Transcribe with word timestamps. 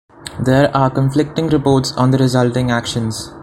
There 0.39 0.75
are 0.75 0.89
conflicting 0.89 1.49
reports 1.49 1.91
on 1.91 2.09
the 2.09 2.17
resulting 2.17 2.71
actions. 2.71 3.31